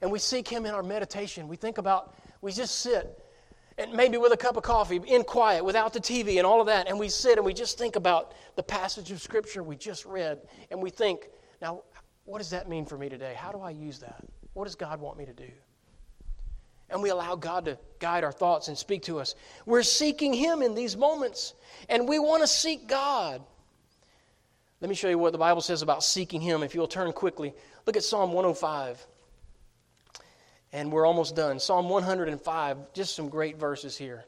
[0.00, 1.48] And we seek Him in our meditation.
[1.48, 3.22] We think about, we just sit,
[3.76, 6.68] and maybe with a cup of coffee, in quiet, without the TV and all of
[6.68, 10.06] that, and we sit and we just think about the passage of Scripture we just
[10.06, 10.40] read,
[10.70, 11.28] and we think,
[11.60, 11.82] now,
[12.24, 13.34] what does that mean for me today?
[13.36, 14.24] How do I use that?
[14.54, 15.50] What does God want me to do?
[16.90, 19.34] And we allow God to guide our thoughts and speak to us.
[19.66, 21.54] We're seeking Him in these moments,
[21.88, 23.42] and we want to seek God.
[24.80, 26.62] Let me show you what the Bible says about seeking Him.
[26.62, 27.52] If you'll turn quickly,
[27.86, 29.06] look at Psalm 105.
[30.72, 31.58] And we're almost done.
[31.58, 34.24] Psalm 105, just some great verses here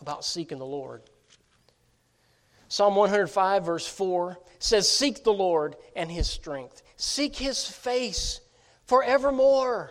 [0.00, 1.02] about seeking the Lord.
[2.68, 8.40] Psalm 105, verse 4 says, Seek the Lord and His strength, seek His face
[8.86, 9.90] forevermore.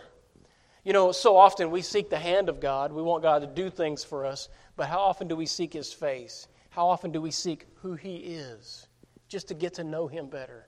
[0.84, 2.92] You know, so often we seek the hand of God.
[2.92, 4.48] We want God to do things for us.
[4.76, 6.48] But how often do we seek His face?
[6.70, 8.86] How often do we seek who He is?
[9.32, 10.66] just to get to know Him better.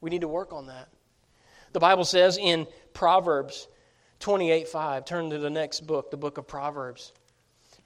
[0.00, 0.88] We need to work on that.
[1.72, 3.68] The Bible says in Proverbs
[4.18, 7.12] 28 5, turn to the next book, the book of Proverbs.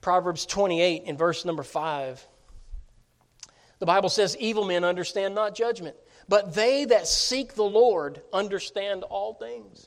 [0.00, 2.26] Proverbs 28 in verse number 5.
[3.78, 5.96] The Bible says, Evil men understand not judgment,
[6.28, 9.86] but they that seek the Lord understand all things.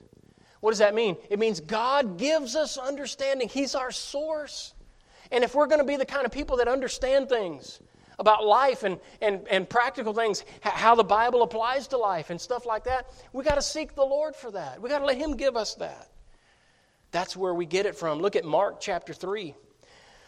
[0.66, 1.16] What does that mean?
[1.30, 4.74] It means God gives us understanding, He's our source.
[5.32, 7.80] And if we're going to be the kind of people that understand things,
[8.18, 12.66] about life and, and, and practical things, how the Bible applies to life and stuff
[12.66, 14.82] like that, we got to seek the Lord for that.
[14.82, 16.09] We got to let Him give us that.
[17.11, 18.18] That's where we get it from.
[18.18, 19.53] Look at Mark chapter 3.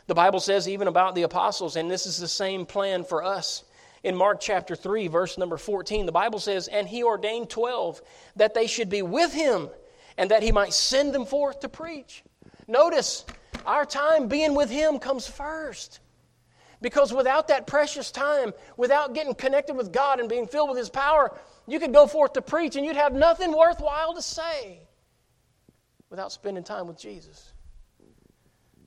[0.06, 3.64] The Bible says even about the apostles, and this is the same plan for us.
[4.04, 8.04] In Mark chapter 3, verse number 14, the Bible says, And he ordained 12
[8.36, 9.70] that they should be with him
[10.18, 12.24] and that he might send them forth to preach.
[12.68, 13.26] Notice,
[13.66, 16.00] our time being with him comes first.
[16.82, 20.90] Because without that precious time, without getting connected with God and being filled with His
[20.90, 24.82] power, you could go forth to preach and you'd have nothing worthwhile to say
[26.10, 27.54] without spending time with Jesus.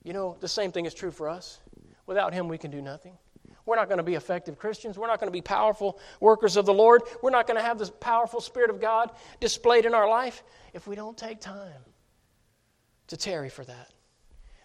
[0.03, 1.59] You know, the same thing is true for us.
[2.05, 3.17] Without Him, we can do nothing.
[3.65, 4.97] We're not going to be effective Christians.
[4.97, 7.03] We're not going to be powerful workers of the Lord.
[7.21, 10.87] We're not going to have this powerful Spirit of God displayed in our life if
[10.87, 11.83] we don't take time
[13.07, 13.91] to tarry for that.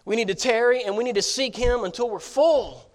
[0.05, 2.87] We need to tarry and we need to seek Him until we're full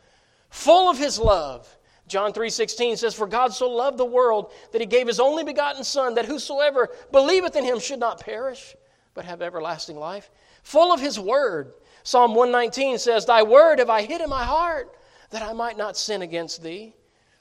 [0.52, 1.66] full of his love.
[2.06, 5.82] John 3:16 says for God so loved the world that he gave his only begotten
[5.82, 8.76] son that whosoever believeth in him should not perish
[9.14, 10.30] but have everlasting life.
[10.62, 11.72] Full of his word.
[12.02, 14.94] Psalm 119 says thy word have I hid in my heart
[15.30, 16.94] that I might not sin against thee.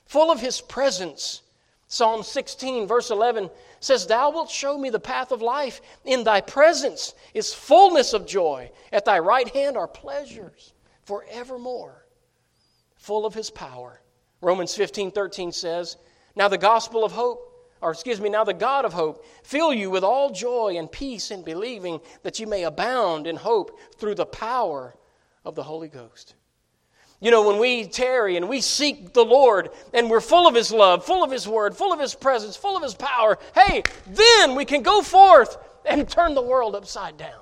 [0.06, 1.42] Full of his presence.
[1.92, 3.50] Psalm 16 verse 11
[3.82, 8.26] says thou wilt show me the path of life in thy presence is fullness of
[8.26, 10.72] joy at thy right hand are pleasures
[11.04, 12.06] forevermore
[12.96, 14.00] full of his power.
[14.40, 15.98] Romans 15 13 says,
[16.34, 17.50] Now the gospel of hope
[17.82, 21.30] or excuse me, now the God of hope, fill you with all joy and peace
[21.30, 24.96] in believing that you may abound in hope through the power
[25.44, 26.36] of the Holy Ghost.
[27.22, 30.72] You know, when we tarry and we seek the Lord and we're full of His
[30.72, 34.56] love, full of His word, full of His presence, full of His power, hey, then
[34.56, 37.40] we can go forth and turn the world upside down.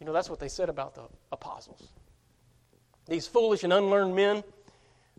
[0.00, 1.88] You know, that's what they said about the apostles.
[3.06, 4.42] These foolish and unlearned men,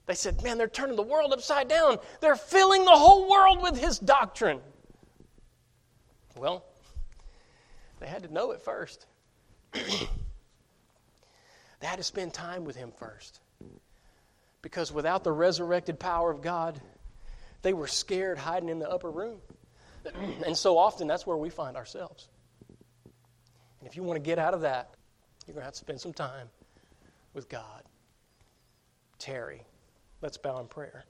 [0.08, 2.00] they said, man, they're turning the world upside down.
[2.22, 4.62] They're filling the whole world with His doctrine.
[6.36, 6.66] Well,
[8.00, 9.06] they had to know it first.
[11.80, 13.40] They had to spend time with Him first.
[14.62, 16.80] Because without the resurrected power of God,
[17.62, 19.40] they were scared hiding in the upper room.
[20.46, 22.28] and so often that's where we find ourselves.
[23.80, 24.90] And if you want to get out of that,
[25.46, 26.50] you're going to have to spend some time
[27.34, 27.84] with God.
[29.20, 29.64] Tarry,
[30.22, 31.06] Let's bow in prayer.